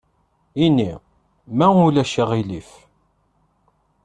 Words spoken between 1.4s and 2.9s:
«ma ulac aɣilif».